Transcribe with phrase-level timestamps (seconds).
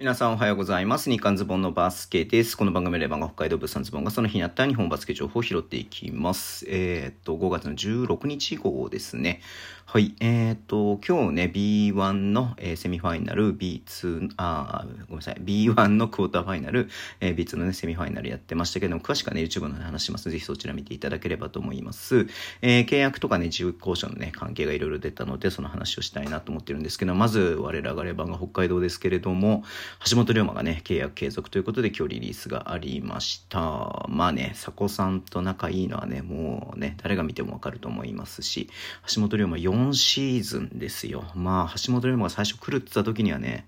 [0.00, 1.10] 皆さんおはようございます。
[1.10, 2.56] 日刊ズボンのバスケです。
[2.56, 6.66] この番組レバが北海道物産ズボンがその日にあった日本バスケ情報を拾っていきます。
[6.68, 9.40] えー、っと、5月の16日号ですね。
[9.86, 10.14] はい。
[10.20, 15.36] えー、っと、今日ね、B1 の、えー、セミファイナル、B2、あ、ごめんなさい。
[15.42, 16.88] B1 のクォーターファイナル、
[17.18, 20.30] えー、B2 のね、セミファイナルやってましたけども、詳しくはね、YouTube の話します。
[20.30, 22.28] ぜひそちら見ていただければと思います。
[22.62, 29.64] えー、契約とかね、自由交渉のね、関係がいろいろ出たので、その話をしたいなと思ってるんですけど、まず、我らがレバンが北海道ですけれども、
[30.08, 34.06] 橋本龍馬がね、契約継続ということで今日リリースがありました。
[34.08, 38.68] まあね、佐古さんと仲いいのはね、もうね、誰が見てもわかると思いますし、
[39.14, 41.24] 橋本龍馬4シーズンですよ。
[41.34, 43.66] まあ、橋本龍馬が最初来るって言った時にはね、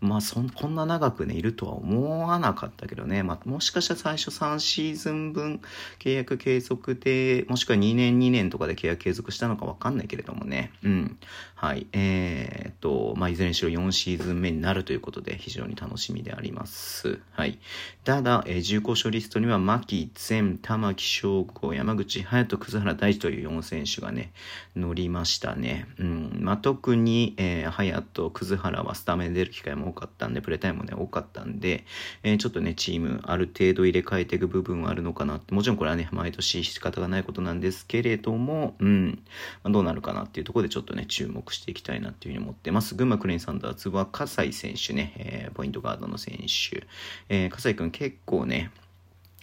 [0.00, 5.60] まあそん、こんな長くね、いるとは思わなかったけどね、まあ、もしかしたら最初3シーズン分
[5.98, 11.18] 契約継続で、もしくは2年2年とかで契約継続したのかわかんないけれどもね、うん。
[11.54, 11.86] はい。
[11.92, 17.20] えー、っと、まあ、いずれにしろ4シーズン目になるということで、非常常に楽しみであります。
[17.32, 17.58] はい。
[18.04, 24.32] ただ、えー、重厚賞リストには、牧、前、玉木翔吾、山口隼人、葛原大地という4選手がね、
[24.74, 25.86] 乗りましたね。
[25.98, 26.38] うん。
[26.40, 31.84] まあ、特に、えー、隼人、葛原はスタメン出る機会も多かったんで、プレータイムもね、多かったんで、
[32.22, 39.22] えー、ちょっとね、チーム、ある程度入れ替えていく部分はあるのかなって、もちろんこれはね、毎年仕方がないことなんですけれども、うん、
[39.62, 42.94] まあ、どうなるかなっていうところでちょっとね、注目していきたいなっていうふうに思ってます。
[42.94, 46.86] 群馬クレインサンダーズは、葛西選手ね、えー、ポイントガードの選手、
[47.28, 48.70] えー、葛西君結構ね、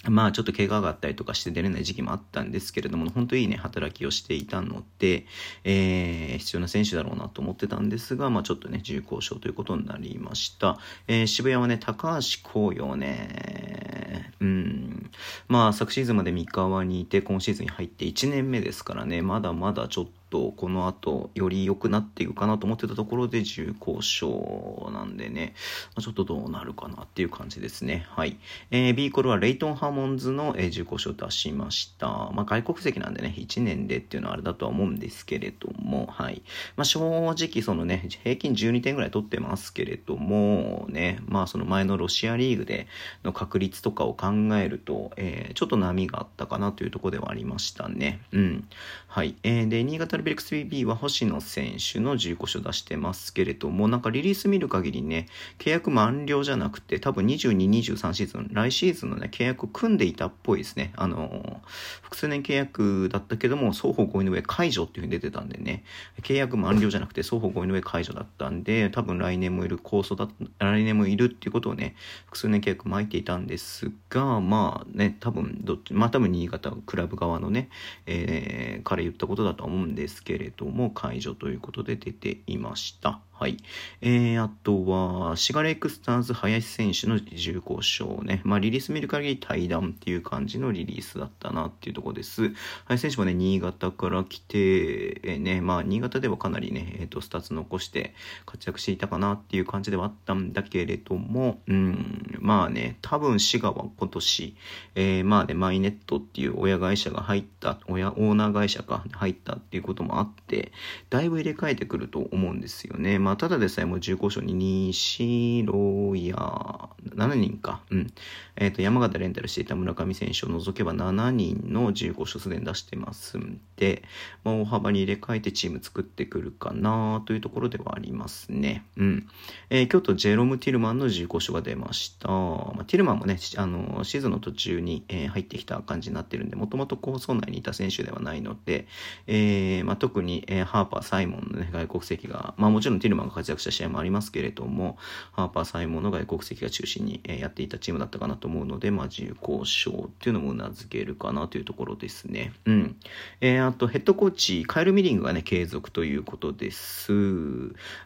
[0.09, 5.25] まあちょっと怪我があったりとかして出れない時期もあったんですけれども、本当にいいね、働きをしていたので、
[5.63, 10.77] えー、必要な選手だろうなと思ってたんですが、まあちょっとね、重厚賞ということになりました。
[11.07, 15.11] えー、渋谷はね、高橋光陽ね、うん、
[15.47, 25.53] まあ昨シーズンまで三河にいて、今シーズンに入って1年目ですからね、まだまだちょっととこの後より良くなっていくかなと思ってたところで重厚賞なんでね、
[25.95, 28.05] まあ、ちょっとどうなるかなっていう感じですね。
[28.09, 28.37] はい。
[28.71, 32.07] えー、B コルはレイトンハーモンズの、えー、重厚賞を出しました。
[32.07, 36.41] まあ外国籍なんでね、1年でっていうのはあれだとは思うんですけれども、はい。
[36.75, 36.99] まあ正
[37.31, 42.87] 直そのね、平均12点ぐらい取ってますけれども、ね、まあその前のロシアリーグで
[43.23, 44.27] の確率とかを考
[44.57, 48.21] えると、えー、ちょっと波があったかなというところではありましたね。
[48.31, 48.67] うん。
[49.07, 49.35] はい。
[49.43, 55.27] えー、で、新潟ルベルクス BB は星野選手の15書出してますけれども、なんかリリース見る限りね、
[55.59, 60.91] 契約満了じゃなくて、多分22、23シーズン、来シーズンのね、契約組んでいたっぽいですね。
[60.95, 61.61] あの、
[62.01, 65.83] 複数年契約だったけども、双方合意の上解除っていうふうに出てたんでね、
[66.21, 70.27] 契約満了じゃなくて、双方合意の上解除だったんで、多分来年もいる構想だ、
[70.59, 71.95] 来年もいるっていうことをね、
[72.25, 77.69] 複数年契約巻いていたんですが、まあね、多分どっち、まあ多分新潟クラブ側のね、
[78.05, 83.26] えー、から言ったことだと思うんですですけれども解除ということで出ていました。
[83.39, 83.57] はい。
[84.01, 88.41] えー、あとは、滋賀レイクスターズ林選手の自由交渉ね。
[88.43, 92.51] まあ、リリース見る限り退団っていう感じのリリースだったなっていうところです。
[92.85, 98.15] 林選手もね、新潟から来て、えー、ね、まあ、新潟ではかなりね、えっ、ー、と、スタッツ残して
[98.47, 104.55] 活躍していたかなっていう感じではあったんだけれども、うん、まあね、多分滋賀は今年、
[104.95, 110.71] えー、まあね、マイネットっていう親会社が入った、親、オーナー会社が入ったっていうこともあって、
[111.11, 113.26] だいぶ入れ替えてくると思うんですよね。
[113.27, 117.81] まあ、ただでさえもう重厚賞に西郎や7人か。
[117.91, 118.13] うん。
[118.55, 124.03] えっ、ー、と、山形レンタルしていた村上選手を除けば7人の15勝すでに出してますんで、
[124.45, 128.85] まあ、大幅に入れ替えてチーム作ってくるかなというところではありますね。
[128.95, 129.27] うん。
[129.69, 132.29] えー、京都ジェロム・ティルマンの15勝が出ました。
[132.29, 138.87] まあ、ティルマンもね、あの、シーズンの途中に、えー、入ってきた感じになってるんで、もともと構想内にいた選手ではないので、
[139.27, 144.97] えー、まあ、特に、えー、ハーパー、サイモンのね、外国籍が、まあ、もちろんティルマンが活躍した試合もありますけれども、
[145.33, 152.53] ハーパー、サイモンの外国籍が中心に、やっていたチームだったかなと思うので、まあ、自由交渉っていうのも頷けるかなというところですね。
[152.65, 152.95] うん。
[153.41, 157.13] えー、あと、ヘッドコーチ、カエル・ミリングがね、継続ということです。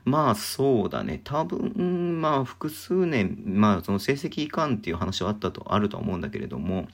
[0.05, 1.21] まあ、そうだね。
[1.23, 6.87] 多分、まあ、複数年、まあ、その成績いかんっていう話はあったと、あると思うんだけれども、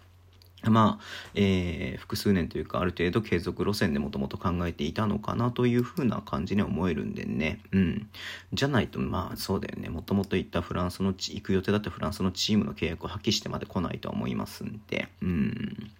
[0.64, 1.04] まあ、
[1.36, 7.60] えー、複数年というか、ある程度継続路線でもともと考えていたのかなというふうな感じに思えるんでね。
[7.72, 8.10] うん。
[8.54, 9.90] じゃないと、まあ、そうだよね。
[9.90, 15.08] もともと行ったフランスの、行く予定だったフランスのチームの契約を破棄してまで来ないと思いますんで。
[15.22, 15.92] うん。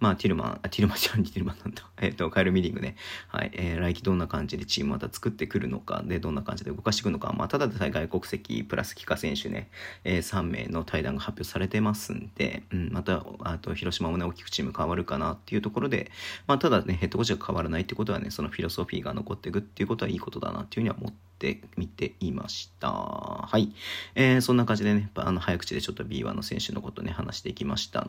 [0.00, 1.82] まあ、ティルマン、あティルマンじゃん、ティルマンなんだ。
[2.00, 2.96] えっ、と、カイル・ミリングね。
[3.28, 3.50] はい。
[3.54, 7.32] えー、来季どんな感じでチームまた作ってくるのか、で、どんな感じで動かしていくのか。
[7.32, 9.70] まあ、ただでさえ外国籍プラス帰化選手ね、
[10.04, 16.10] えー、3名の対談が発表されてますんで、うん、また、あと、広島もね、大きくチーム変わるかなっていうところで、
[16.46, 22.90] まあ、ただね、ヘッドコーチが変わらないってことはね、そのフィロソフィーが残っていくっていうことはいいことだなっていうふうには思って見ていました。
[22.90, 23.72] はい。
[24.14, 28.06] えー、そんな感じでね、あの、早口でちょっと B1 の選手のことね、話していきました。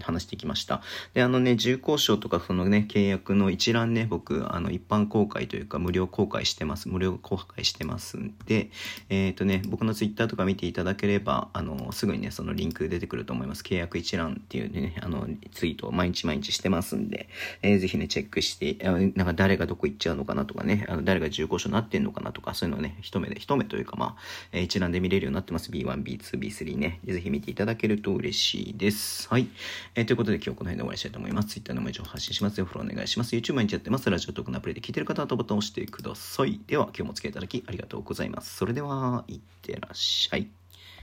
[0.00, 0.82] 話していきました。
[1.14, 6.88] で、あのね、重厚賞とかそのね、契約の一覧ね、僕、あの、一般公開というか、無料公開してます。
[6.88, 8.70] 無料公開してますんで、
[9.08, 13.64] えっ、ー、とね、僕のツイッターとか見ていただければ、あの、すぐにね、そのリンク出てくると思います。
[13.64, 17.28] 契約一覧っていうね、あの、ツイートを毎日毎日してますんで、
[17.62, 24.16] えー、ぜひね、チェックして、なんか誰がどこ行っちゃうのかなとかね、あの誰が重厚賞になってんのかなとか、そういうのをね、一目で、一目というか、まあ、
[24.52, 25.72] え、一覧で見れるようになってます。
[25.72, 27.00] B1、B2、B3 ね。
[27.04, 29.28] ぜひ見ていただけると嬉しいです。
[29.28, 29.48] はい。
[29.96, 31.15] えー、ということで今日この辺で終わりしたいと思います。
[31.44, 32.66] Twitter のも一応発信しますよ。
[32.66, 33.34] フォローお願いします。
[33.36, 34.08] YouTube 毎日やってます。
[34.10, 36.60] ラジオトークのアプリで聞いてる方はボタンを押してください。
[36.66, 38.56] では、今日もお付き合いいただきありがとうございます。
[38.56, 40.55] それでは、いってらっしゃい。